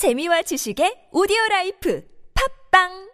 [0.00, 2.00] 재미와 지식의 오디오 라이프.
[2.32, 3.09] 팝빵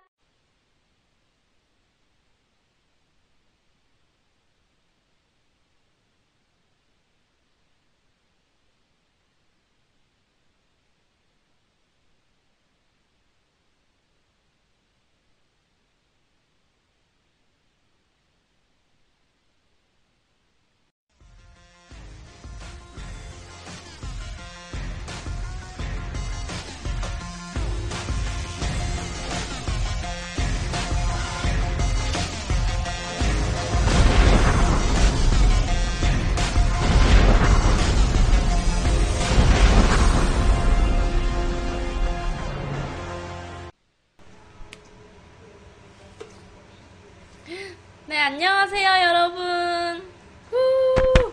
[48.27, 50.03] 안녕하세요, 여러분.
[50.51, 51.33] 후!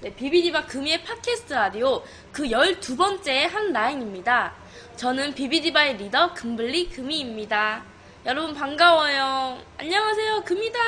[0.00, 4.52] 네, 비비디바 금이의 팟캐스트 라디오 그 12번째 한 라인입니다.
[4.96, 7.84] 저는 비비디바의 리더 금블리 금이입니다.
[8.24, 9.62] 여러분 반가워요.
[9.78, 10.80] 안녕하세요, 금이다.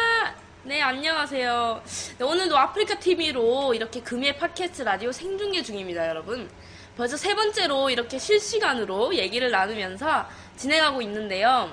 [0.65, 1.83] 네, 안녕하세요.
[2.19, 6.51] 네, 오늘도 아프리카 TV로 이렇게 금이의 팟캐스트 라디오 생중계 중입니다, 여러분.
[6.97, 11.71] 벌써 세 번째로 이렇게 실시간으로 얘기를 나누면서 진행하고 있는데요.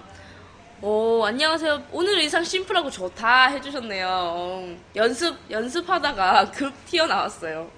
[0.88, 1.82] 오, 안녕하세요.
[1.92, 4.08] 오늘 의상 심플하고 좋다 해주셨네요.
[4.08, 7.72] 어, 연습, 연습하다가 급 튀어나왔어요.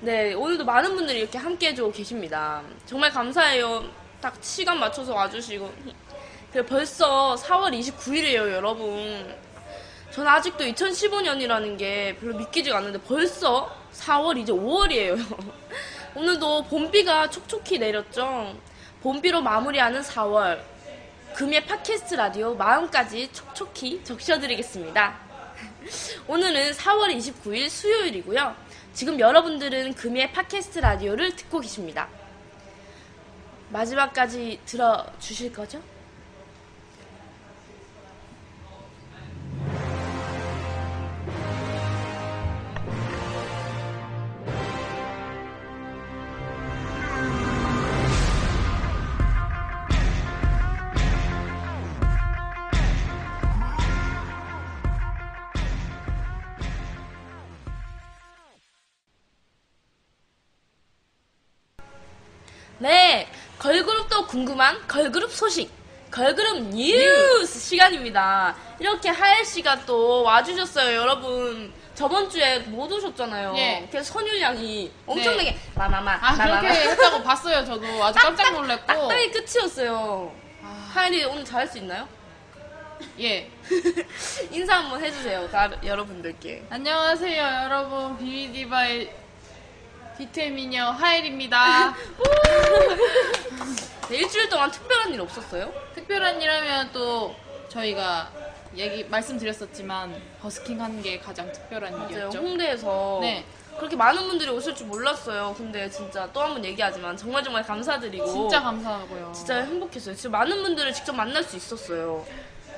[0.00, 2.62] 네, 오늘도 많은 분들이 이렇게 함께 해주고 계십니다.
[2.86, 3.82] 정말 감사해요.
[4.20, 5.72] 딱 시간 맞춰서 와주시고.
[6.52, 9.36] 그리고 벌써 4월 29일이에요, 여러분.
[10.12, 15.18] 전 아직도 2015년이라는 게 별로 믿기지가 않는데 벌써 4월 이제 5월이에요.
[16.14, 18.54] 오늘도 봄비가 촉촉히 내렸죠.
[19.02, 20.60] 봄비로 마무리하는 4월.
[21.34, 25.18] 금의 팟캐스트 라디오 마음까지 촉촉히 적셔드리겠습니다.
[26.28, 28.54] 오늘은 4월 29일 수요일이고요.
[28.92, 32.08] 지금 여러분들은 금의 팟캐스트 라디오를 듣고 계십니다.
[33.70, 35.80] 마지막까지 들어주실 거죠?
[62.80, 65.70] 네, 걸그룹도 궁금한 걸그룹 소식,
[66.10, 68.56] 걸그룹 뉴스 시간입니다.
[68.78, 71.72] 이렇게 하엘 씨가 또 와주셨어요, 여러분.
[71.94, 73.52] 저번 주에 못 오셨잖아요.
[73.58, 73.86] 예.
[73.90, 76.60] 그래서 선율 양이 엄청나게 마마마, 아 마마마.
[76.62, 80.32] 그렇게 했다고 봤어요 저도 아주 깜짝 놀랐고 딱딱이 끝이었어요.
[80.62, 82.08] 아, 하엘이 오늘 잘할 수 있나요?
[83.18, 83.50] 예
[84.50, 86.64] 인사 한번 해주세요, 다, 여러분들께.
[86.70, 89.19] 안녕하세요 여러분 비비디바의
[90.20, 91.94] 뒤태 미녀 하엘입니다
[94.10, 95.72] 네, 일주일 동안 특별한 일 없었어요?
[95.94, 97.34] 특별한 일 하면 또
[97.70, 98.30] 저희가
[98.76, 102.08] 얘기 말씀드렸었지만 버스킹 한 게 가장 특별한 맞아요.
[102.10, 103.46] 일이었죠 홍대에서 네.
[103.78, 105.54] 그렇게 많은 분들이 오실 줄 몰랐어요.
[105.56, 110.14] 근데 진짜 또 한 번 얘기하지만 정말 정말 감사드리고 진짜 감사하고요 진짜 행복했어요.
[110.14, 112.26] 진짜 많은 분들을 직접 만날 수 있었어요.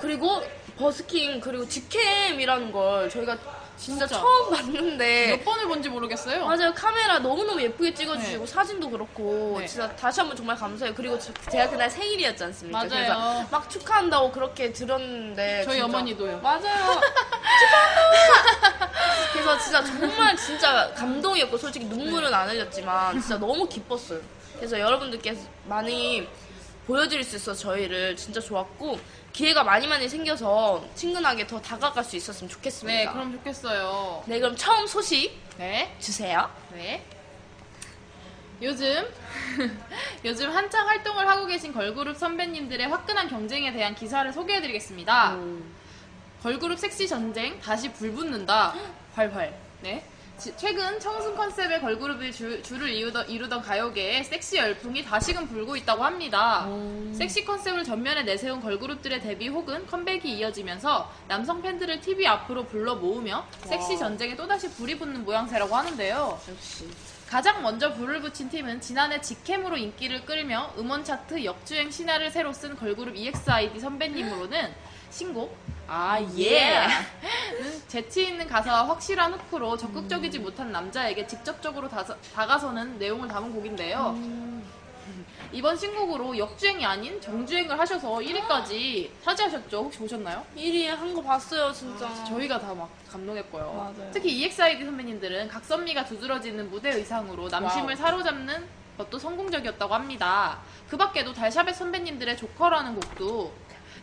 [0.01, 0.41] 그리고
[0.79, 3.37] 버스킹 그리고 직캠이라는 걸 저희가
[3.77, 4.21] 진짜, 진짜.
[4.21, 6.73] 처음 봤는데 몇 번을 본지 모르겠어요 맞아요.
[6.75, 8.53] 카메라 너무너무 예쁘게 찍어주시고 네.
[8.53, 9.67] 사진도 그렇고 네.
[9.67, 10.95] 진짜 다시 한번 정말 감사해요.
[10.95, 12.79] 그리고 저- 제가 그날 생일이었지 않습니까?
[12.79, 12.91] 맞아요.
[12.91, 16.41] 그래서 막 축하한다고 그렇게 들었는데 저희 진짜- 어머니도요.
[16.41, 17.01] 맞아요.
[17.61, 18.91] 축하한다.
[19.33, 24.21] 그래서 진짜 정말 진짜 감동이었고 솔직히 눈물은 안 흘렸지만 진짜 너무 기뻤어요.
[24.57, 26.29] 그래서 여러분들께서 많이
[26.87, 28.99] 보여드릴 수 있어서 저희를 진짜 좋았고
[29.33, 32.99] 기회가 많이 많이 생겨서 친근하게 더 다가갈 수 있었으면 좋겠습니다.
[32.99, 36.51] 네 그럼 좋겠어요 네, 그럼 처음 소식 네 주세요.
[36.73, 37.05] 네.
[38.61, 39.09] 요즘
[40.25, 45.37] 요즘 한창 활동을 하고 계신 걸그룹 선배님들의 화끈한 경쟁에 대한 기사를 소개해드리겠습니다.
[46.43, 48.75] 걸그룹 섹시 전쟁 다시 불붙는다.
[49.15, 49.55] 활활.
[49.81, 50.05] 네.
[50.43, 56.03] 지- 최근 청순 컨셉의 걸그룹이 주, 를 이루던, 이루던 가요계에 섹시 열풍이 다시금 불고 있다고
[56.05, 56.67] 합니다.
[57.15, 63.47] 섹시 컨셉을 전면에 내세운 걸그룹들의 데뷔 혹은 컴백이 이어지면서 남성 팬들을 TV 앞으로 불러 모으며
[63.67, 66.41] 섹시 전쟁에 또다시 불이 붙는 모양새라고 하는데요.
[66.51, 66.89] 역시.
[67.29, 72.75] 가장 먼저 불을 붙인 팀은 지난해 직캠으로 인기를 끌며 음원 차트 역주행 신화를 새로 쓴
[72.77, 74.75] 걸그룹 EXID 선배님으로는
[75.11, 75.57] 신곡
[75.87, 76.71] 아 예.
[76.71, 76.89] 는
[77.93, 84.17] 재치 있는 가사와 확실한 후크로 적극적이지 못한 남자에게 직접적으로 다서- 다가서는 내용을 담은 곡인데요.
[85.53, 89.77] 이번 신곡으로 역주행이 아닌 정주행을 하셔서 1위까지 차지하셨죠?
[89.83, 90.43] 혹시 보셨나요?
[90.57, 92.09] 1위 한거 봤어요, 진짜.
[92.25, 93.93] 저희가 다 막 감동했고요.
[93.95, 94.11] 맞아요.
[94.11, 97.97] 특히 EXID 선배님들은 각선미가 두드러지는 무대 의상으로 남심을 wow.
[97.97, 98.67] 사로잡는
[98.97, 100.61] 것도 성공적이었다고 합니다.
[100.89, 103.53] 그 밖에도 달샤벳 선배님들의 조커라는 곡도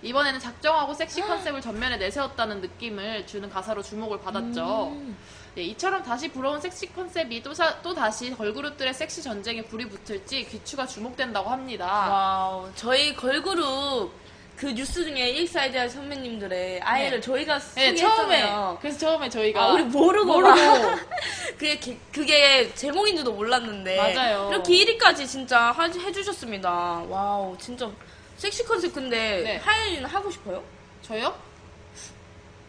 [0.01, 4.87] 이번에는 작정하고 섹시 컨셉을 전면에 내세웠다는 느낌을 주는 가사로 주목을 받았죠.
[4.93, 5.17] 음.
[5.57, 10.45] 예, 이처럼 다시 불어온 섹시 컨셉이 또, 사- 또 다시 걸그룹들의 섹시 전쟁에 불이 붙을지
[10.45, 11.85] 귀추가 주목된다고 합니다.
[11.85, 14.11] Wow, 저희 걸그룹
[14.55, 17.21] 그 뉴스 중에 EXID 선배님들의 아예를 네.
[17.21, 18.45] 저희가 네, 처음에.
[18.81, 20.99] 그래서 처음에 저희가 아, 우리 모르고 모르고 막.
[21.57, 24.49] 그게 기- 그게 제목인 줄도 몰랐는데 맞아요.
[24.51, 26.69] 이렇게 1위까지 진짜 하- 해주셨습니다.
[27.09, 27.89] wow, 진짜
[28.39, 29.57] 섹시 컨셉 근데 네.
[29.57, 30.63] 하연이는 하고 싶어요?
[31.01, 31.37] 저요?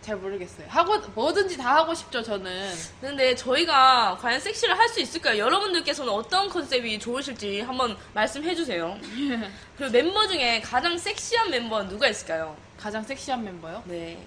[0.03, 0.67] 잘 모르겠어요.
[0.69, 2.75] 하고 뭐든지 다 하고 싶죠 저는.
[3.01, 5.39] 근데 저희가 과연 섹시를 할 수 있을까요?
[5.39, 8.99] 여러분들께서는 어떤 컨셉이 좋으실지 한번 말씀해 주세요.
[9.79, 12.57] 그리고 멤버 중에 가장 섹시한 멤버는 누가 있을까요?
[12.77, 13.83] 가장 섹시한 멤버요?
[13.87, 14.19] 네.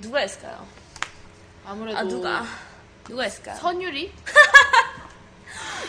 [0.00, 0.66] 누가 있을까요?
[1.66, 2.46] 아무래도 아, 누가?
[3.06, 3.56] 누가 있을까요?
[3.56, 4.10] 선율이?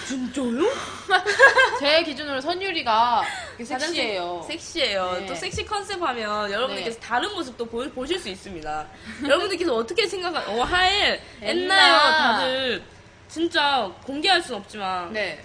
[0.07, 0.63] 진짜요?
[1.79, 3.23] 제 기준으로 선율이가
[3.63, 4.43] 섹시해요.
[4.47, 5.13] 섹- 섹시해요.
[5.19, 5.25] 네.
[5.25, 7.05] 또 섹시 컨셉 하면 여러분들께서 네.
[7.05, 8.87] 다른 모습도 보, 보실 수 있습니다.
[9.23, 11.55] 여러분들께서 어떻게 생각하, 어, 하일, 옛날.
[11.55, 11.97] 옛나요?
[12.17, 12.83] 다들
[13.29, 15.11] 진짜 공개할 순 없지만.
[15.13, 15.43] 네.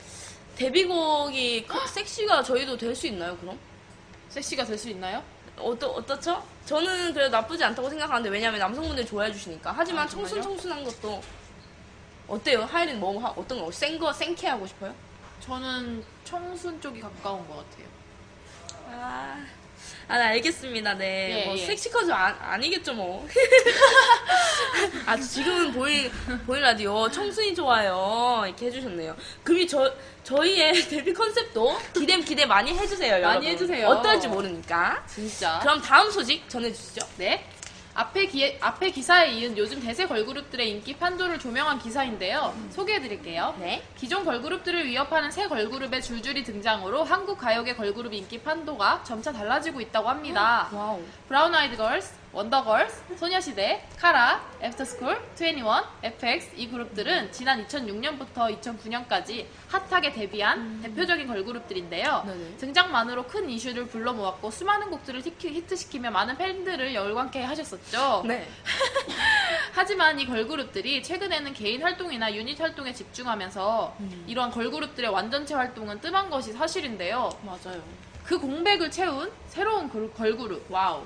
[0.56, 3.58] 데뷔곡이 커- 섹시가 저희도 될 수 있나요, 그럼?
[4.29, 5.23] 섹시가 될 수 있나요?
[5.56, 6.43] 어떠, 어떻죠?
[6.67, 9.75] 저는 그래도 나쁘지 않다고 생각하는데, 왜냐면 남성분들이 좋아해 주시니까.
[9.76, 10.29] 하지만 아, 정말요?
[10.43, 11.20] 청순, 청순한 것도.
[12.31, 12.62] 어때요?
[12.65, 13.71] 하일은 뭐, 하- 어떤 거?
[13.73, 14.94] 센 거, 생캐 하고 싶어요?
[15.41, 17.87] 저는 청순 쪽이 가까운 것 같아요.
[18.87, 19.44] 아,
[20.06, 20.94] 아, 네, 알겠습니다.
[20.94, 21.41] 네.
[21.43, 21.67] 예, 뭐, 예.
[21.67, 23.27] 섹시까지 아, 아니겠죠, 뭐.
[25.06, 26.09] 아, 지금은 보이,
[26.47, 28.43] 보이 라디오 청순이 좋아요.
[28.47, 29.17] 이렇게 해주셨네요.
[29.43, 29.93] 그럼 저,
[30.23, 33.35] 저희의 데뷔 컨셉도 기대, 기대 많이 해주세요, 여러분.
[33.35, 33.88] 많이 해주세요.
[33.88, 35.05] 어떨지 모르니까.
[35.09, 35.59] 진짜.
[35.62, 37.06] 그럼 다음 소식 전해주시죠.
[37.17, 37.44] 네.
[37.95, 42.55] 앞에, 기, 앞에 기사에 이은 요즘 대세 걸그룹들의 인기 판도를 조명한 기사인데요.
[42.71, 43.57] 소개해드릴게요.
[43.59, 43.83] 네.
[43.97, 50.09] 기존 걸그룹들을 위협하는 새 걸그룹의 줄줄이 등장으로 한국 가요계 걸그룹 인기 판도가 점차 달라지고 있다고
[50.09, 50.69] 합니다.
[50.73, 51.03] Wow.
[51.27, 55.65] 브라운 아이드 걸스, 원더걸스, 소녀시대, 카라, 애프터스쿨, 2NE1,
[56.05, 62.23] FX 이 그룹들은 지난 2006년부터 2009년까지 핫하게 데뷔한 대표적인 걸그룹들인데요.
[62.27, 62.56] 네네.
[62.59, 68.23] 등장만으로 큰 이슈를 불러 모았고 수많은 곡들을 히트- 히트시키며 많은 팬들을 열광케 하셨었죠.
[68.27, 68.47] 네.
[69.75, 73.97] 하지만 이 걸그룹들이 최근에는 개인 활동이나 유닛 활동에 집중하면서
[74.29, 77.29] 이러한 걸그룹들의 완전체 활동은 뜸한 것이 사실인데요.
[77.43, 77.83] 맞아요.
[78.23, 81.03] 그 공백을 채운 새로운 그- 걸그룹 wow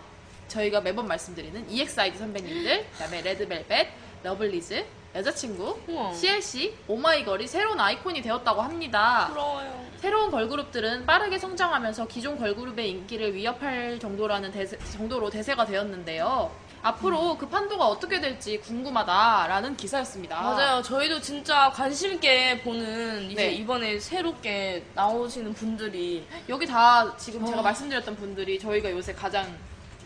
[0.54, 3.88] 저희가 매번 말씀드리는 EXID 선배님들 그다음에 레드벨벳,
[4.22, 4.84] 러블리즈,
[5.14, 6.12] 여자친구, 우와.
[6.14, 9.26] CLC, 오마이걸이 새로운 아이콘이 되었다고 합니다.
[9.28, 9.84] 부러워요.
[9.98, 16.50] 새로운 걸그룹들은 빠르게 성장하면서 기존 걸그룹의 인기를 위협할 정도라는 대세, 정도로 대세가 되었는데요.
[16.82, 20.40] 앞으로 그 판도가 어떻게 될지 궁금하다라는 기사였습니다.
[20.42, 20.82] 맞아요.
[20.82, 23.52] 저희도 진짜 관심 있게 보는 이제 네.
[23.52, 26.26] 이번에 새롭게 나오시는 분들이.
[26.48, 27.62] 여기 다 지금 제가 어.
[27.62, 29.56] 말씀드렸던 분들이 저희가 요새 가장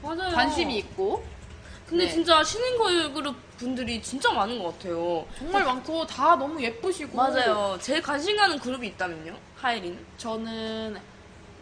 [0.03, 0.35] 맞아요.
[0.35, 1.25] 관심이 있고
[1.89, 2.11] 근데 네.
[2.13, 5.27] 진짜 신인 걸그룹 분들이 진짜 많은 것 같아요.
[5.39, 7.79] 정말 많고 다 너무 예쁘시고 맞아요.
[7.81, 9.37] 제일 관심 가는 그룹이 있다면요?
[9.57, 9.99] 하이린.
[10.19, 10.97] 저는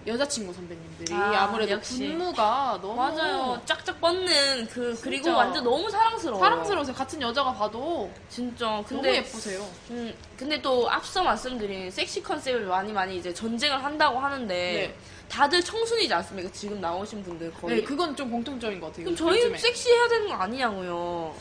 [0.06, 1.98] 여자친구 선배님들이 아, 아, 무래도 역시.
[1.98, 3.60] 군무가 너무 맞아요.
[3.64, 5.36] 짝짝 뻗는 그 그리고 진짜.
[5.36, 6.40] 완전 너무 사랑스러워요.
[6.44, 6.94] 사랑스러우세요.
[6.94, 8.82] 같은 여자가 봐도 진짜.
[8.86, 9.68] 근데 너무 예쁘세요.
[9.90, 14.96] 음, 근데 또 앞서 말씀드린 섹시 컨셉을 많이 많이 이제 전쟁을 한다고 하는데 네.
[15.28, 16.50] 다들 청순이지 않습니까?
[16.52, 17.76] 지금 나오신 분들 거의.
[17.78, 19.04] 네, 그건 좀 공통점인 것 같아요.
[19.06, 19.58] 그럼 저희 요즘에.
[19.58, 21.34] 섹시해야 되는 거 아니냐고요.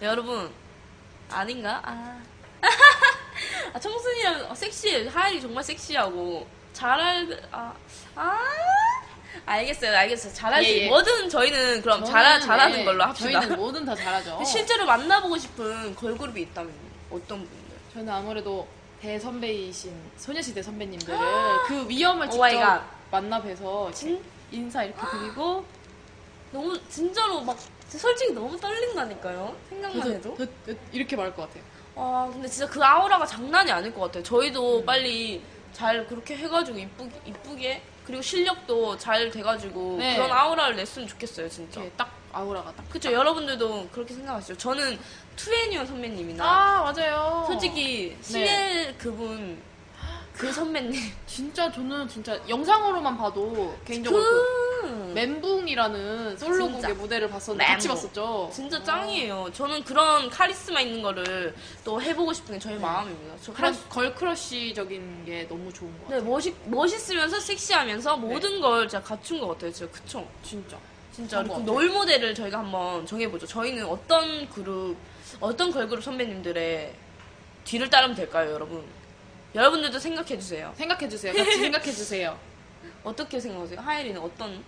[0.00, 0.50] 네, 여러분
[1.28, 1.82] 아닌가?
[1.84, 2.18] 아,
[3.74, 5.06] 아 청순이랑 어, 섹시해.
[5.08, 7.72] 하일이 정말 섹시하고 잘할 아,
[8.14, 8.38] 아
[9.46, 10.32] 알겠어요, 알겠어요.
[10.34, 10.88] 잘할 예, 수 예.
[10.88, 13.40] 뭐든 저희는 그럼 잘 잘하는 네, 걸로 합시다.
[13.40, 14.42] 저희는 뭐든 다 잘하죠.
[14.44, 16.72] 실제로 만나보고 싶은 걸그룹이 있다면
[17.10, 17.76] 어떤 분들?
[17.94, 18.66] 저는 아무래도
[19.00, 21.18] 대선배이신 소녀시대 선배님들을
[21.68, 22.82] 그 위험을 oh my 직접 god.
[23.10, 25.64] 만나 뵈서 진 인사 이렇게 드리고
[26.52, 27.56] 너무 진짜로 막
[27.88, 29.54] 솔직히 너무 떨린다니까요.
[29.68, 30.36] 생각만 해도.
[30.92, 31.62] 이렇게 말할 것 같아요.
[31.96, 34.22] 아 근데 진짜 그 아우라가 장난이 아닐 것 같아요.
[34.22, 35.42] 저희도 빨리
[35.74, 40.16] 잘 그렇게 해가지고 이쁘게 이쁘게 그리고 실력도 잘 돼가지고 네.
[40.16, 41.80] 그런 아우라를 냈으면 좋겠어요 진짜.
[41.80, 42.88] 이렇게 딱 아우라가 딱.
[42.88, 44.56] 그쵸 여러분들도 그렇게 생각하시죠.
[44.56, 44.98] 저는
[45.36, 47.44] 투애니언 선배님이나 아 맞아요.
[47.46, 49.60] 솔직히 CL 그분
[50.32, 50.92] 그 선배님
[51.26, 54.63] 진짜 저는 진짜 영상으로만 봐도 개인적으로 그그
[55.14, 56.94] 멘붕이라는 솔로곡의 진짜.
[56.94, 58.02] 무대를 봤었는데 같이 멘붕.
[58.02, 58.50] 봤었죠.
[58.52, 59.48] 진짜 짱이에요.
[59.52, 61.54] 저는 그런 카리스마 있는 거를
[61.84, 63.34] 또 해보고 싶은 게 저희 마음입니다.
[63.42, 66.20] 저 그런 카리스- 걸크러쉬적인 게 너무 좋은 것 같아요.
[66.22, 69.72] 네, 멋있, 멋있으면서 섹시하면서 모든 걸 진짜 갖춘 것 같아요.
[69.72, 70.28] 진짜 그쵸?
[70.42, 70.76] 진짜.
[71.12, 71.78] 진짜 그런 것그 같아요.
[71.78, 73.46] 롤 모델을 저희가 한번 정해보죠.
[73.46, 74.96] 저희는 어떤 그룹,
[75.40, 76.92] 어떤 걸그룹 선배님들의
[77.64, 78.84] 뒤를 따르면 될까요, 여러분?
[79.54, 80.74] 여러분들도 생각해주세요.
[80.76, 81.32] 생각해주세요.
[81.32, 82.36] 같이 생각해주세요.
[83.04, 83.78] 어떻게 생각하세요?
[83.80, 84.64] 하예리는 어떤?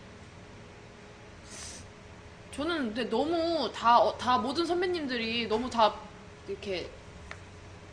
[2.57, 5.93] 저는 근데 너무 다, 어, 다 모든 선배님들이 너무 다
[6.49, 6.89] 이렇게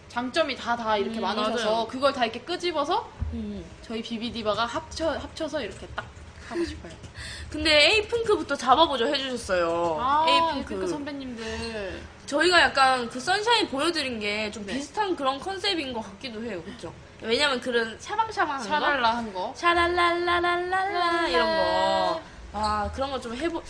[0.08, 1.88] 장점이 다 다 이렇게 음, 많으셔서 맞아요.
[1.88, 3.66] 그걸 다 이렇게 끄집어서 음.
[3.82, 6.06] 저희 비비디바가 합쳐, 합쳐서 이렇게 딱
[6.48, 6.92] 하고 싶어요.
[7.50, 9.98] 근데 에이핑크부터 잡아보죠 해주셨어요.
[10.00, 10.74] 아, 에이핑크.
[10.74, 12.02] 에이핑크 선배님들.
[12.26, 14.74] 저희가 약간 그 sunshine 보여드린 게좀 네.
[14.76, 16.62] 비슷한 그런 컨셉인 것 같기도 해요.
[16.64, 16.94] 그쵸?
[17.22, 18.68] 왜냐면 그런 샤방샤방한 거.
[18.70, 19.52] 샤랄라 한 거.
[19.56, 22.22] 샤랄랄라랄랄라 이런 거.
[22.54, 23.62] 아 그런 거 좀 해보.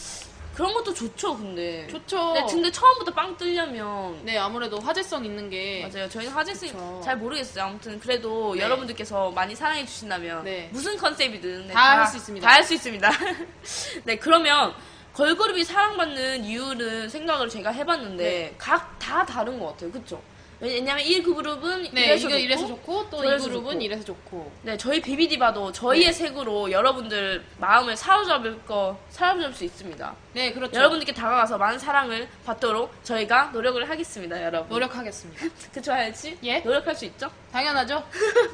[0.53, 1.87] 그런 것도 좋죠, 근데.
[1.87, 2.33] 좋죠.
[2.33, 5.89] 네, 근데 처음부터 빵 뜨려면 네, 아무래도 화제성 있는 게.
[5.91, 6.07] 맞아요.
[6.09, 7.01] 저희는 화제스 그쵸.
[7.03, 7.63] 잘 모르겠어요.
[7.65, 8.61] 아무튼 그래도 네.
[8.61, 10.69] 여러분들께서 많이 사랑해 주신다면 네.
[10.71, 12.47] 무슨 컨셉이든 네, 다할 수 있습니다.
[12.47, 13.09] 다 할 수 있습니다.
[14.05, 14.73] 네, 그러면
[15.13, 18.55] 걸그룹이 사랑받는 이유를 생각을 제가 해봤는데 네.
[18.57, 19.91] 각다 다른 것 같아요.
[19.91, 20.21] 그쵸?
[20.63, 23.83] 왜냐면 이 그룹은 네, 이래서 좋고, 이래서 좋고 또이 저래서 그룹은 좋고.
[23.83, 24.51] 이래서 좋고.
[24.61, 26.13] 네, 저희 비비디바도 저희의 네.
[26.13, 30.15] 색으로 여러분들 마음을 사로잡을 거 사로잡을 수 있습니다.
[30.31, 30.73] 네, 그렇죠.
[30.73, 34.69] 여러분들께 다가가서 많은 사랑을 받도록 저희가 노력을 하겠습니다, 여러분.
[34.69, 35.47] 노력하겠습니다.
[35.73, 36.37] 그쵸, 하연씨?
[36.45, 36.59] 예?
[36.59, 37.29] 노력할 수 있죠?
[37.51, 38.01] 당연하죠?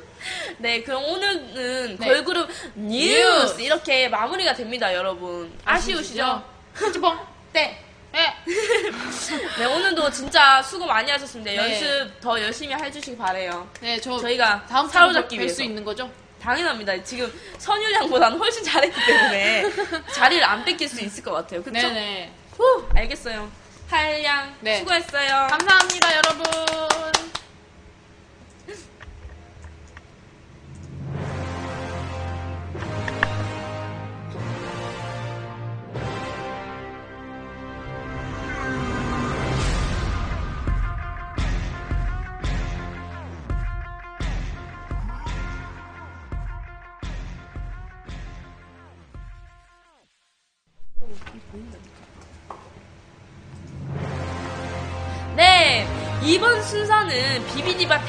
[0.58, 2.08] 네, 그럼 오늘은 네.
[2.08, 3.62] 걸그룹 뉴스 뉴스.
[3.62, 5.54] 이렇게 마무리가 됩니다, 여러분.
[5.64, 6.44] 아쉬우시죠?
[6.92, 7.20] 찌뽕.
[7.54, 7.89] 네.
[8.20, 8.36] 네.
[9.60, 11.52] 네, 오늘도 진짜 수고 많이 하셨습니다.
[11.52, 11.58] 네.
[11.58, 13.68] 연습 더 열심히 해주시기 바래요.
[13.80, 15.62] 네, 저 저희가 다음 사로잡기 위해서.
[15.62, 16.10] 뵐수 있는 거죠?
[16.42, 17.02] 당연합니다.
[17.04, 19.64] 지금 선율양보다는 훨씬 잘했기 때문에
[20.14, 21.64] 자리를 안 뺏길 수 있을 것 같아요.
[21.64, 21.74] 그쵸?
[21.74, 22.34] 네네.
[22.58, 23.50] 후, 알겠어요.
[23.90, 24.80] 하일양 네.
[24.80, 25.48] 수고했어요.
[25.50, 26.99] 감사합니다, 여러분.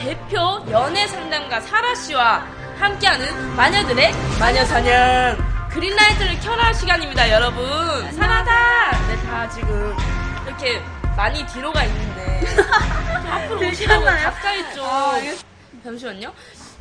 [0.02, 2.46] 대표 연애 상담가 사라 씨와
[2.78, 5.36] 함께하는 마녀들의 마녀 사냥
[5.70, 7.64] 그린라이트를 켜라 시간입니다, 여러분.
[8.12, 8.90] 사라다.
[9.08, 9.94] 네, 다 지금
[10.46, 10.80] 이렇게
[11.16, 15.38] 많이 뒤로 가 있는데 좀 앞으로 오시라고 가까이 좀.
[15.84, 16.32] 잠시만요.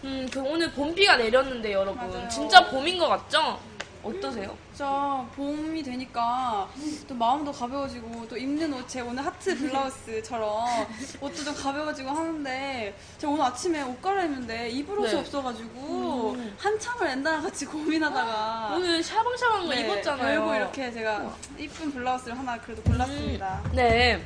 [0.06, 2.28] 음, 그 오늘 봄비가 내렸는데 여러분 맞아요.
[2.30, 3.60] 진짜 봄인 것 같죠?
[4.04, 4.56] 어떠세요?
[4.72, 6.70] 진짜 봄이 되니까
[7.08, 10.66] 또 마음도 가벼워지고 또 입는 옷 제 오늘 하트 블라우스처럼
[11.22, 15.20] 옷도 좀 가벼워지고 하는데 제가 오늘 아침에 옷 갈아입는데 입을 옷이 네.
[15.20, 16.56] 없어가지고 음.
[16.58, 20.40] 한참을 엔다랑 같이 고민하다가 오늘 샤방샤방한 거 네, 입었잖아요.
[20.40, 23.62] 결국 이렇게 제가 이쁜 블라우스를 하나 그래도 골랐습니다.
[23.74, 24.24] 네.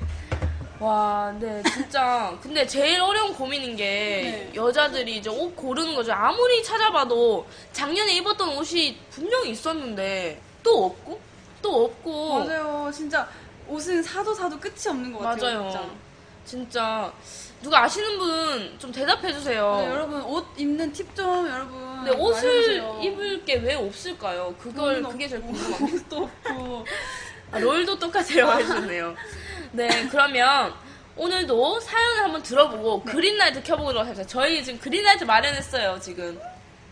[0.88, 2.38] 와, 네, 진짜.
[2.42, 4.52] 근데 제일 어려운 고민인 게 네.
[4.54, 6.12] 여자들이 이제 옷 고르는 거죠.
[6.12, 11.22] 아무리 찾아봐도 작년에 입었던 옷이 분명히 있었는데 또 없고
[11.62, 12.92] 또 없고 맞아요.
[12.94, 13.26] 진짜
[13.70, 15.62] 옷은 사도 사도 끝이 없는 것 같아요.
[15.64, 15.72] 맞아요.
[15.72, 15.90] 진짜.
[16.46, 17.14] 진짜
[17.62, 19.78] 누가 아시는 분 좀 대답해 주세요.
[19.80, 22.04] 네, 여러분 옷 입는 팁 좀 여러분.
[22.04, 22.84] 근데 옷을.
[23.02, 24.54] 입을 게 왜 없을까요?
[24.60, 25.96] 그걸 그게 제일 궁금합니다.
[25.96, 26.86] 옷도 없고.
[27.52, 29.16] 아, 롤도 똑같아요 해주셨네요.
[29.74, 30.72] 네, 그러면
[31.16, 34.28] 오늘도 사연을 한번 들어보고 그린라이트 켜보도록 합시다.
[34.28, 36.40] 저희 지금 그린라이트 마련했어요, 지금.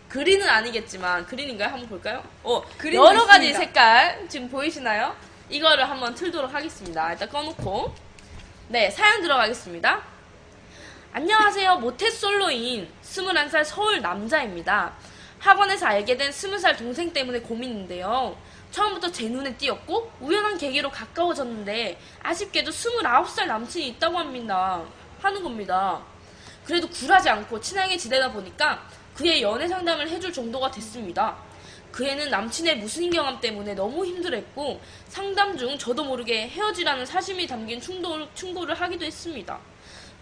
[0.08, 1.68] 그린은 아니겠지만, 그린인가요?
[1.68, 2.24] 한번 볼까요?
[2.42, 3.58] 어, 그린도 여러 가지 있습니다.
[3.58, 5.14] 색깔 지금 보이시나요?
[5.48, 7.12] 이거를 한번 틀도록 하겠습니다.
[7.12, 7.94] 일단 꺼놓고.
[8.66, 10.02] 네, 사연 들어가겠습니다.
[11.12, 11.76] 안녕하세요.
[11.76, 14.92] 모태솔로인 21살 서울 남자입니다.
[15.38, 18.36] 학원에서 알게 된 20살 동생 때문에 고민인데요.
[18.72, 24.82] 처음부터 제 눈에 띄었고 우연한 계기로 가까워졌는데 아쉽게도 29살 남친이 있다고 합니다.
[25.20, 26.00] 하는 겁니다.
[26.64, 28.82] 그래도 굴하지 않고 친하게 지내다 보니까
[29.14, 31.36] 그의 연애 상담을 해줄 정도가 됐습니다.
[31.92, 37.78] 그 애는 남친의 무슨 경험 때문에 너무 힘들었고 상담 중 저도 모르게 헤어지라는 사심이 담긴
[37.78, 39.58] 충돌, 충고를 하기도 했습니다.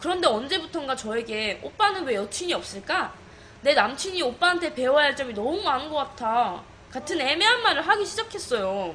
[0.00, 3.14] 그런데 언제부턴가 저에게 오빠는 왜 여친이 없을까?
[3.62, 6.64] 내 남친이 오빠한테 배워야 할 점이 너무 많은 것 같아.
[6.90, 8.94] 같은 애매한 말을 하기 시작했어요.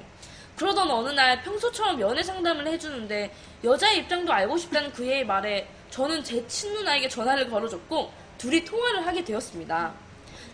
[0.57, 3.33] 그러던 어느 날 평소처럼 연애 상담을 해주는데
[3.63, 9.93] 여자의 입장도 알고 싶다는 그의 말에 저는 제 친누나에게 전화를 걸어줬고 둘이 통화를 하게 되었습니다.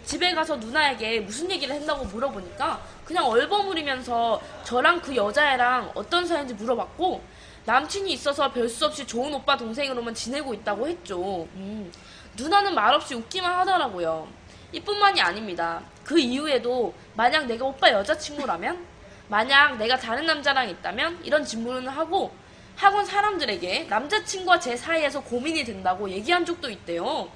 [0.06, 7.22] 집에 가서 누나에게 무슨 얘기를 했다고 물어보니까 그냥 얼버무리면서 저랑 그 여자애랑 어떤 사이인지 물어봤고
[7.66, 11.48] 남친이 있어서 별 수 없이 좋은 오빠 동생으로만 지내고 있다고 했죠.
[11.54, 11.92] 음,
[12.36, 14.28] 누나는 말없이 웃기만 하더라고요.
[14.72, 15.82] 이뿐만이 아닙니다.
[16.04, 18.86] 그 이후에도 만약 내가 오빠 여자친구라면
[19.28, 22.34] 만약 내가 다른 남자랑 있다면 이런 질문을 하고
[22.76, 27.30] 학원 사람들에게 남자친구와 제 사이에서 고민이 된다고 얘기한 적도 있대요.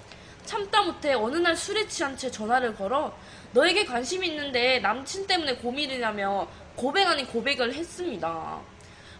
[0.45, 3.15] 참다 못해 어느 날 술에 취한 채 전화를 걸어
[3.51, 8.59] 너에게 관심이 있는데 남친 때문에 고민이냐며 고백 아닌 고백을 했습니다.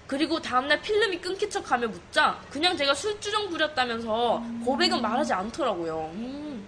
[0.08, 6.12] 그리고 다음날 필름이 끊긴 척 하며 묻자 그냥 제가 술주정 부렸다면서 고백은 말하지 않더라고요.
[6.14, 6.68] 음.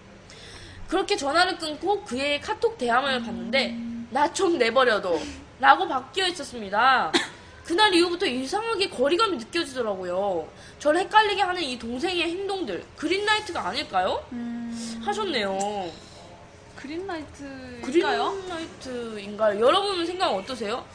[0.88, 3.75] 그렇게 전화를 끊고 그의 카톡 대화만을 봤는데
[4.10, 5.20] 나 좀 내버려둬
[5.60, 7.12] 라고 바뀌어 있었습니다.
[7.65, 10.48] 그날 이후부터 이상하게 거리감이 느껴지더라고요.
[10.79, 14.24] 저를 헷갈리게 하는 이 동생의 행동들 그린라이트가 아닐까요?
[14.32, 15.91] 음, 하셨네요.
[16.77, 18.32] 그린라이트일까요?
[18.32, 19.60] 그린라이트인가요?
[19.60, 20.86] 여러분 생각 어떠세요?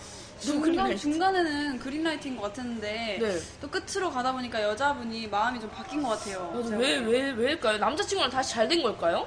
[0.40, 0.96] 중간?
[0.96, 3.38] 중간에는 그린라이트인 것 같았는데 네.
[3.60, 6.50] 또 끝으로 가다 보니까 여자분이 마음이 좀 바뀐 것 같아요.
[6.54, 7.36] 맞아, 제가 왜, 보기엔.
[7.36, 7.78] 왜, 왜일까요?
[7.78, 9.26] 남자친구랑 다시 잘 된 걸까요?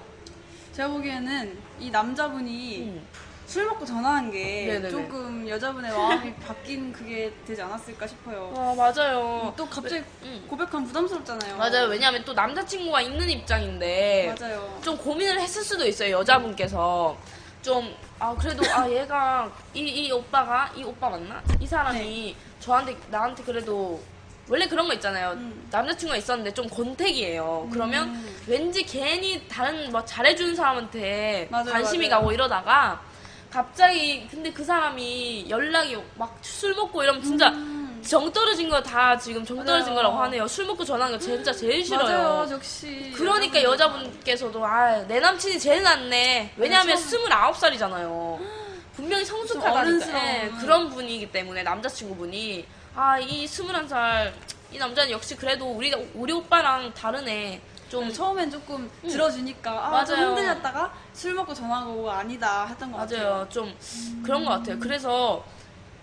[0.75, 3.08] 제가 보기에는 이 남자분이 음.
[3.46, 4.89] 술 먹고 전화한 게 네네네.
[4.89, 8.51] 조금 여자분의 마음이 바뀐 그게 되지 않았을까 싶어요.
[8.58, 9.53] 아, 맞아요.
[9.55, 10.46] 또 갑자기 음.
[10.50, 11.55] 고백하면 부담스럽잖아요.
[11.58, 11.88] 맞아요.
[11.88, 14.79] 왜냐하면 또 남자친구가 있는 입장인데 맞아요.
[14.84, 16.17] 좀 고민을 했을 수도 있어요.
[16.17, 17.17] 여자분께서
[17.62, 21.41] 좀 아 그래도 아 얘가 이, 이 오빠가 이 오빠 맞나?
[21.60, 24.01] 이 사람이 저한테 나한테 그래도
[24.47, 25.31] 원래 그런 거 있잖아요.
[25.31, 25.67] 음.
[25.71, 27.69] 남자친구가 있었는데 좀 권태기예요.
[27.71, 28.35] 그러면 음.
[28.47, 32.21] 왠지 괜히 다른 뭐 잘해주는 사람한테 맞아요, 관심이 맞아요.
[32.21, 33.01] 가고 이러다가
[33.49, 38.01] 갑자기 근데 그 사람이 연락이 막 술 먹고 이러면 진짜 음.
[38.05, 39.95] 정 떨어진 거 다 지금 정 떨어진 맞아요.
[40.09, 40.47] 거라고 하네요.
[40.47, 42.03] 술 먹고 전화하는 거 진짜 제일 싫어요.
[42.03, 43.11] 맞아요, 역시.
[43.15, 46.53] 그러니까 여자분께서도 아 내 남친이 제일 낫네.
[46.57, 48.39] 왜냐하면 처음- 29살이잖아요.
[48.95, 50.23] 분명히 성숙하다니까 어른스러운.
[50.23, 54.31] 예, 그런 분이기 때문에 남자친구분이 아이 21살
[54.71, 57.61] 이 남자는 역시 그래도 우리 우리 오빠랑 다르네.
[57.89, 59.91] 좀좀 처음엔 조금 들어주니까 아, 음.
[59.91, 60.05] 맞아요.
[60.05, 63.29] 좀 흔들렸다가 술 먹고 전화하고 아니다 했던 것 같아요.
[63.29, 63.49] 맞아요.
[63.49, 63.77] 좀
[64.23, 64.79] 그런 것 같아요.
[64.79, 65.45] 그래서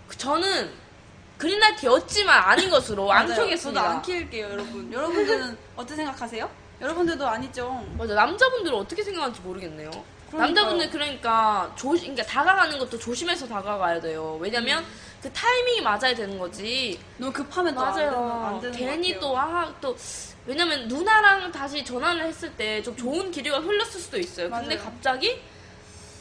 [0.07, 0.71] 그- 저는
[1.37, 3.41] 그린라이트였지만 아닌 것으로 안 맞아요.
[3.41, 3.81] 켜겠습니다.
[3.81, 4.91] 저도 안 키울게요, 여러분.
[4.93, 6.49] 여러분들은 어떻게 생각하세요?
[6.79, 7.85] 여러분들도 아니죠.
[7.97, 9.91] 맞아 남자분들은 어떻게 생각하는지 모르겠네요.
[10.37, 14.37] 남자분들 그러니까 조 그러니까 다가가는 것도 조심해서 다가가야 돼요.
[14.41, 14.87] 왜냐면 음.
[15.21, 16.99] 그 타이밍이 맞아야 되는 거지.
[17.17, 18.43] 너무 급하면 또안 되는, 맞아요.
[18.45, 19.95] 안 되는 괜히 것또아 또
[20.45, 24.49] 왜냐면 누나랑 다시 전화를 했을 때 좀 좋은 기류가 흘렀을 수도 있어요.
[24.49, 24.89] 근데 맞아요.
[24.89, 25.41] 갑자기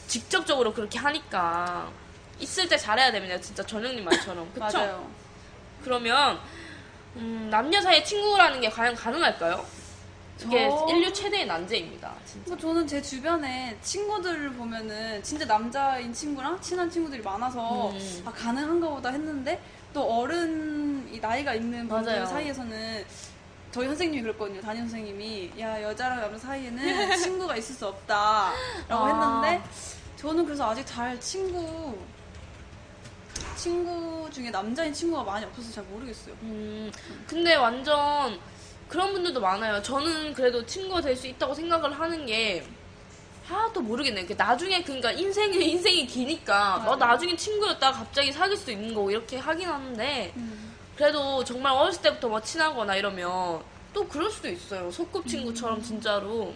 [0.07, 1.90] 직접적으로 그렇게 하니까
[2.38, 3.40] 있을 때 잘해야 됩니다.
[3.40, 4.48] 진짜 전영님 말처럼.
[4.53, 4.61] 그쵸?
[4.79, 5.11] 맞아요.
[5.83, 6.38] 그러면
[7.16, 9.64] 음, 남녀 사이의 친구라는 게 과연 가능할까요?
[10.40, 12.14] 이게 저- 인류 최대의 난제입니다.
[12.27, 12.49] 진짜.
[12.51, 18.23] 뭐 저는 제 주변에 친구들을 보면은 진짜 남자인 친구랑 친한 친구들이 많아서 음.
[18.25, 19.61] 아, 가능한가 보다 했는데
[19.92, 22.27] 또 어른 이 나이가 있는 분들 맞아요.
[22.27, 23.05] 사이에서는
[23.71, 24.61] 저희 선생님이 그랬거든요.
[24.61, 28.55] 담임 선생님이 야 여자랑 남자 사이에는 친구가 있을 수 없다라고
[28.88, 29.42] 아.
[29.42, 29.68] 했는데
[30.16, 31.97] 저는 그래서 아직 잘 친구
[33.57, 36.35] 친구 중에 남자인 친구가 많이 없어서 잘 모르겠어요.
[36.42, 36.90] 음,
[37.29, 38.38] 근데 완전
[38.92, 39.81] 그런 분들도 많아요.
[39.83, 42.62] 저는 그래도 친구가 될 수 있다고 생각을 하는 게,
[43.48, 44.26] 아, 또 모르겠네요.
[44.26, 47.12] 그 나중에, 그러니까 인생이, 인생이 기니까, 너 맞아요.
[47.12, 50.74] 나중에 친구였다가 갑자기 사귈 수도 있는 거고, 이렇게 하긴 하는데, 음.
[50.94, 53.62] 그래도 정말 어렸을 때부터 뭐 친하거나 이러면,
[53.94, 54.90] 또 그럴 수도 있어요.
[54.90, 55.83] 소꿉친구처럼 음.
[55.83, 56.52] 진짜로.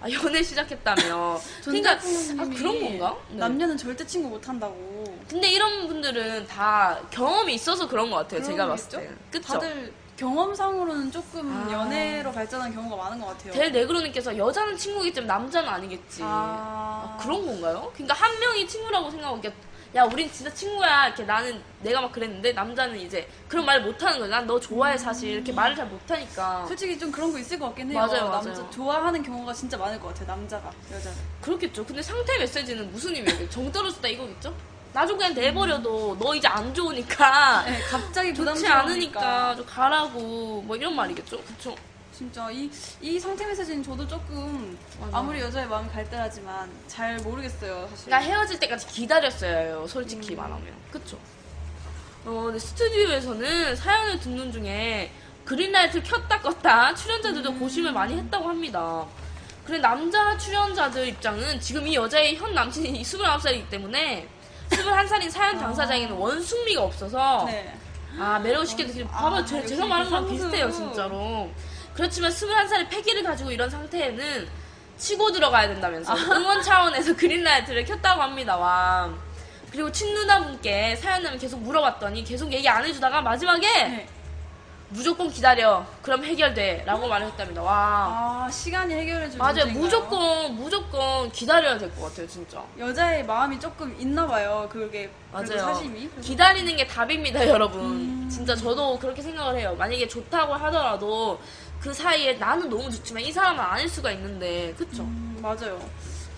[0.00, 1.40] 아, 연애 시작했다며.
[1.64, 3.16] 그러니까, 아, 그런 건가?
[3.30, 3.36] 네.
[3.36, 5.04] 남녀는 절대 친구 못 한다고.
[5.28, 8.42] 근데 이런 분들은 다 경험이 있어서 그런 것 같아요.
[8.42, 9.00] 제가 봤을?
[9.00, 9.10] 때.
[9.30, 9.52] 그쵸?
[9.54, 11.72] 다들 경험상으로는 조금 아.
[11.72, 13.52] 연애로 발전한 경우가 많은 것 같아요.
[13.52, 16.22] 델 네그로님께서 여자는 친구겠지만 남자는 아니겠지.
[16.22, 16.26] 아.
[16.26, 17.90] 아, 그런 건가요?
[17.94, 19.54] 그러니까 한 명이 친구라고 생각하고 이렇게
[19.94, 24.28] 야 우린 진짜 친구야 이렇게 나는 내가 막 그랬는데 남자는 이제 그런 말 못하는 거야.
[24.28, 27.90] 난 너 좋아해 사실 이렇게 말을 잘 못하니까 솔직히 좀 그런 거 있을 것 같긴
[27.90, 27.98] 해요.
[27.98, 28.70] 맞아요, 남자 맞아요.
[28.70, 30.26] 좋아하는 경우가 진짜 많을 것 같아요.
[30.28, 31.16] 남자가 여자를.
[31.40, 31.84] 그렇겠죠.
[31.84, 33.48] 근데 상태 메시지는 무슨 의미예요?
[33.48, 34.54] 정 떨어졌다 이거겠죠?
[34.92, 38.66] 나중 그냥 내버려도 너 이제 안 좋으니까 네, 갑자기 좋지.
[38.66, 41.42] 않으니까 좀 가라고 뭐 이런 말이겠죠.
[41.42, 41.74] 그쵸?
[42.12, 42.70] 진짜 이,
[43.02, 45.18] 이 상태 메시지는 저도 조금 맞아.
[45.18, 47.86] 아무리 여자의 마음이 갈대하지만 잘 모르겠어요.
[47.90, 48.06] 사실.
[48.06, 49.86] 그러니까 헤어질 때까지 기다렸어야 해요.
[49.86, 50.36] 솔직히 음.
[50.38, 50.72] 말하면.
[50.90, 51.18] 그쵸?
[52.24, 55.12] 어, 근데 스튜디오에서는 사연을 듣는 중에
[55.44, 57.60] 그린라이트를 켰다 껐다 출연자들도 음.
[57.60, 59.04] 고심을 많이 했다고 합니다.
[59.66, 64.26] 그래 남자 출연자들 입장은 지금 이 여자의 현 남친이 29살이기 때문에
[64.76, 67.44] 21살인 사연 당사자에게는 원숭미가 없어서 아.
[67.46, 67.74] 네.
[68.18, 70.44] 아 매력시켜도 지금 아, 봐봐 제, 제가 말한 거랑 선수.
[70.44, 71.50] 비슷해요 진짜로
[71.94, 74.48] 그렇지만 21살의 패기를 가지고 이런 상태에는
[74.96, 76.16] 치고 들어가야 된다면서 아.
[76.16, 79.12] 응원 차원에서 그린라이트를 켰다고 합니다 와
[79.70, 84.08] 그리고 친누나분께 사연을 계속 물어봤더니 계속 얘기 안 해주다가 마지막에 네.
[84.88, 89.82] 무조건 기다려 그럼 해결돼 라고 말을 했답니다 와 아 시간이 해결해줄 맞아요 문제인가요?
[89.82, 94.68] 무조건 무조건 기다려야 될 것 같아요 진짜 여자의 마음이 조금 있나 봐요.
[94.70, 95.74] 그게 그래도 맞아요.
[95.74, 96.08] 사심이.
[96.08, 97.80] 그래서 기다리는 게 답입니다, 여러분.
[97.84, 98.28] 음.
[98.30, 99.74] 진짜 저도 그렇게 생각을 해요.
[99.78, 101.40] 만약에 좋다고 하더라도
[101.80, 105.02] 그 사이에 나는 너무 좋지만 이 사람은 아닐 수가 있는데, 그쵸?
[105.02, 105.78] 음, 맞아요.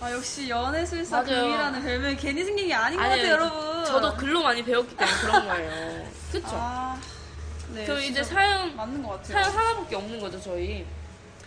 [0.01, 1.43] 아 역시 연애술사 맞아요.
[1.43, 3.85] 금이라는 별명이 괜히 생긴 게 아닌 것 같아요 여러분.
[3.85, 6.03] 저도 글로 많이 배웠기 때문에 그런 거예요.
[6.31, 6.47] 그쵸?
[6.53, 6.88] 아,
[7.73, 9.43] 네, 그럼 이제 사연 맞는 것 같아요.
[9.43, 10.85] 사연 하나밖에 없는 거죠 저희.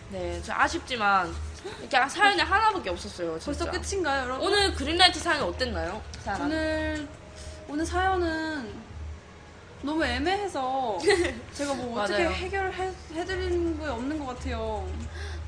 [0.09, 1.33] 네, 저 아쉽지만
[1.79, 3.39] 이렇게 사연이 하나밖에 없었어요.
[3.39, 3.65] 진짜.
[3.65, 4.47] 벌써 끝인가요, 여러분?
[4.47, 6.01] 오늘 그린라이트 사연이 어땠나요?
[6.21, 6.41] 사연.
[6.41, 7.07] 오늘
[7.67, 8.73] 오늘 사연은
[9.81, 10.97] 너무 애매해서
[11.53, 12.35] 제가 뭐 어떻게 맞아요.
[12.35, 14.87] 해결해드리는 게 없는 것 같아요.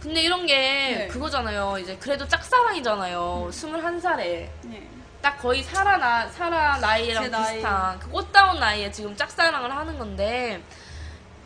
[0.01, 1.07] 근데 이런 게 네.
[1.07, 1.77] 그거잖아요.
[1.79, 3.47] 이제 그래도 짝사랑이잖아요.
[3.51, 4.19] 21살에.
[4.63, 4.89] 네.
[5.25, 7.55] 딱 거의 사라, 나, 사라 나이랑 나이.
[7.55, 10.61] 비슷한 그 꽃다운 나이에 지금 짝사랑을 하는 건데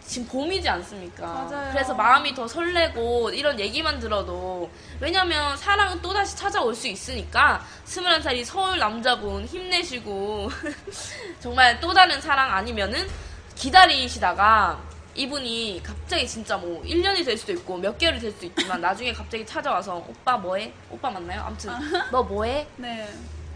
[0.06, 1.26] 지금 봄이지 않습니까?
[1.26, 1.72] 맞아요.
[1.72, 8.44] 그래서 마음이 더 설레고 이런 얘기만 들어도 왜냐면 사랑은 또 다시 찾아올 수 있으니까 21살이
[8.44, 10.50] 서울 남자분 힘내시고
[11.40, 13.08] 정말 또 다른 사랑 아니면은
[13.56, 14.78] 기다리시다가
[15.16, 19.46] 이분이 갑자기 진짜 뭐 1년이 될 수도 있고 몇 개월이 될 수도 있지만 나중에 갑자기
[19.46, 20.74] 찾아와서 오빠 뭐해?
[20.90, 21.44] 오빠 맞나요?
[21.44, 21.72] 아무튼
[22.12, 22.68] 너 뭐해?
[22.76, 23.08] 네.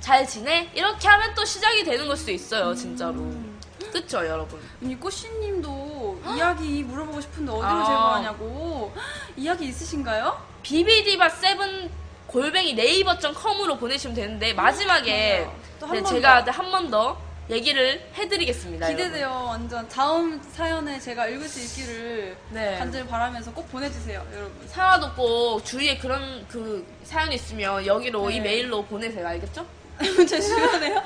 [0.04, 0.70] 잘 지내?
[0.74, 3.14] 이렇게 하면 또 시작이 되는 걸 수도 있어요, 진짜로.
[3.22, 3.58] 음.
[3.90, 4.60] 그쵸, 여러분?
[4.84, 7.86] 아니 꼬씨님도 이야기 물어보고 싶은데 어디로 아.
[7.86, 8.94] 제보하냐고
[9.38, 10.38] 이야기 있으신가요?
[10.62, 11.90] 비비디바 세븐
[12.28, 16.52] 골뱅이 네이버.com으로 보내시면 되는데, 마지막에 네, 번 제가 더.
[16.52, 17.18] 한번 더
[17.50, 18.90] 얘기를 해드리겠습니다.
[18.90, 22.78] 기대돼요 완전 다음 사연에 제가 읽을 수 있기를 네.
[22.78, 28.36] 간절히 바라면서 꼭 보내주세요 여러분 사라도 꼭 주위에 그런 그 사연이 있으면 여기로 네.
[28.36, 29.28] 이 메일로 보내세요.
[29.28, 29.66] 알겠죠?
[30.28, 31.02] 제 주변에요?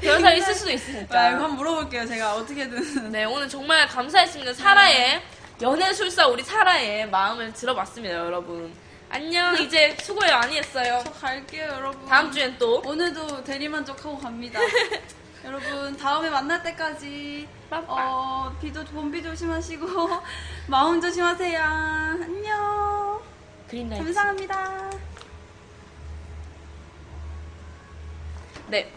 [0.00, 1.24] 그런 사람 있을 수도 아, 있으니까.
[1.30, 4.52] 한번 물어볼게요 제가 어떻게든 네, 오늘 정말 감사했습니다.
[4.54, 5.22] 사라의
[5.60, 8.72] 연애술사 우리 사라의 마음을 들어봤습니다, 여러분.
[9.10, 9.56] 안녕.
[9.60, 10.36] 이제 수고해요.
[10.36, 11.02] 아니했어요.
[11.04, 12.82] 저 갈게요 여러분 다음 주엔 또.
[12.84, 14.60] 오늘도 대리만족하고 갑니다
[15.44, 17.48] 여러분 다음에 만날 때까지.
[17.70, 19.86] 어, 비도 봄비 조심하시고
[20.68, 23.20] 마음 조심하세요 안녕
[23.68, 24.04] 그린라이트.
[24.04, 24.90] 감사합니다
[28.68, 28.90] 네.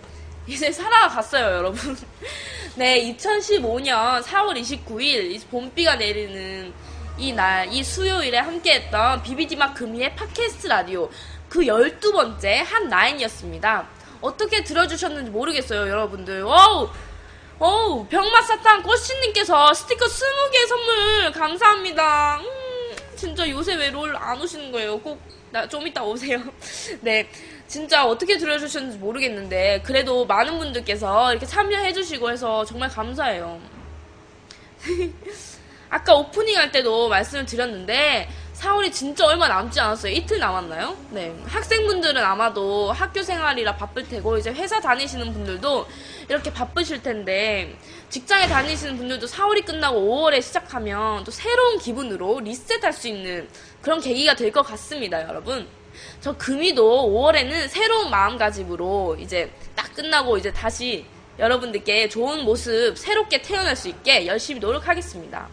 [0.47, 1.95] 이제 사라가 갔어요, 여러분.
[2.75, 6.73] 네, 2015년 4월 29일, 이 봄비가 내리는
[7.17, 11.09] 이 날, 이 수요일에 함께했던 비비디막 금이의 팟캐스트 라디오
[11.49, 13.87] 그 12번째 한 라인이었습니다.
[14.21, 16.43] 어떻게 들어주셨는지 모르겠어요, 여러분들.
[16.43, 16.89] Wow!
[17.59, 22.37] 어우, 병맛사탕 꽃씨님께서 스티커 20개 선물 감사합니다.
[22.39, 24.99] 음, 진짜 요새 왜 롤 안 오시는 거예요?
[24.99, 26.39] 꼭, 나, 좀 이따 오세요.
[27.01, 27.27] 네.
[27.67, 33.61] 진짜 어떻게 들어주셨는지 모르겠는데, 그래도 많은 분들께서 이렇게 참여해주시고 해서 정말 감사해요.
[35.89, 38.27] 아까 오프닝 할 때도 말씀을 드렸는데
[38.61, 40.13] 4월이 진짜 얼마 남지 않았어요.
[40.13, 40.95] 이틀 남았나요?
[41.09, 41.35] 네.
[41.47, 45.87] 학생분들은 아마도 학교 생활이라 바쁠 테고 이제 회사 다니시는 분들도
[46.29, 47.75] 이렇게 바쁘실 텐데
[48.09, 53.49] 직장에 다니시는 분들도 4월이 끝나고 5월에 시작하면 또 새로운 기분으로 리셋할 수 있는
[53.81, 55.67] 그런 계기가 될 것 같습니다, 여러분.
[56.19, 61.05] 저 금이도 5월에는 새로운 마음가짐으로 이제 딱 끝나고 이제 다시
[61.39, 65.47] 여러분들께 좋은 모습 새롭게 태어날 수 있게 열심히 노력하겠습니다.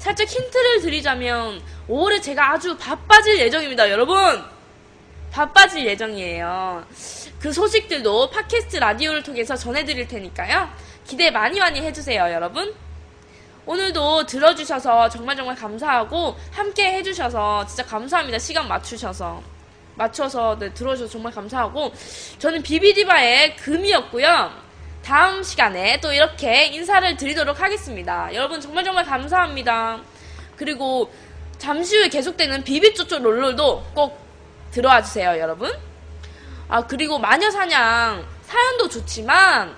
[0.00, 4.16] 살짝 힌트를 드리자면 5월에 제가 아주 바빠질 예정입니다, 여러분.
[5.30, 6.86] 바빠질 예정이에요.
[7.38, 10.70] 그 소식들도 팟캐스트 라디오를 통해서 전해드릴 테니까요.
[11.06, 12.74] 기대 많이 많이 해주세요, 여러분.
[13.66, 18.38] 오늘도 들어주셔서 정말 정말 감사하고 함께 해주셔서 진짜 감사합니다.
[18.38, 19.42] 시간 맞추셔서.
[19.96, 21.92] 맞춰서 네, 들어주셔서 정말 감사하고
[22.38, 24.69] 저는 비비디바의 금이었고요.
[25.04, 28.32] 다음 시간에 또 이렇게 인사를 드리도록 하겠습니다.
[28.34, 30.00] 여러분 정말 정말 감사합니다.
[30.56, 31.10] 그리고
[31.58, 34.18] 잠시 후에 계속되는 비비쪼쪼 롤롤도 꼭
[34.70, 35.70] 들어와 주세요, 여러분.
[36.68, 39.76] 아, 그리고 마녀사냥 사연도 좋지만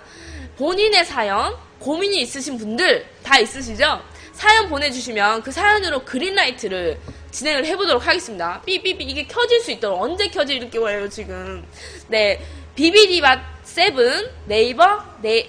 [0.59, 4.03] 본인의 사연, 고민이 있으신 분들 다 있으시죠?
[4.33, 6.99] 사연 보내주시면 그 사연으로 그린라이트를
[7.31, 8.61] 진행을 해보도록 하겠습니다.
[8.67, 11.67] 삐삐삐 이게 켜질 수 있도록 언제 켜질 거예요 지금?
[12.09, 15.49] 네 비비디바 seven 네이버 네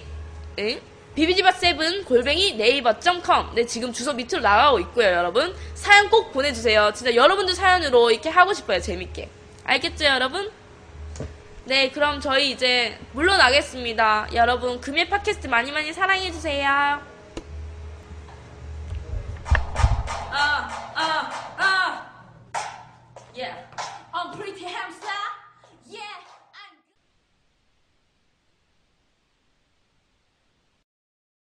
[0.57, 0.79] 응?
[1.13, 7.13] 비비디바 seven 골뱅이 네이버.com 네 지금 주소 밑으로 나가고 있고요 여러분 사연 꼭 보내주세요 진짜
[7.13, 9.29] 여러분들 사연으로 이렇게 하고 싶어요 재밌게
[9.65, 10.49] 알겠죠 여러분?
[11.65, 17.11] 네 그럼 저희 이제 물러나겠습니다 여러분 금요 팟캐스트 많이 많이 사랑해주세요
[20.35, 22.09] Ah, ah, ah.
[23.35, 23.53] Yeah.
[24.11, 25.13] I'm pretty hamster.